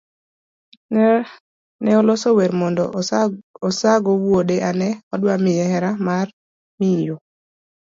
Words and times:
Ne 1.81 1.91
oloso 1.99 2.29
wer 2.37 2.51
mondo 2.61 2.83
osago 3.67 4.11
wuode 4.23 4.55
ane 4.69 4.89
odwa 5.13 5.35
miye 5.43 5.63
hera 5.71 5.91
mar 6.07 6.27
miyo. 6.79 7.15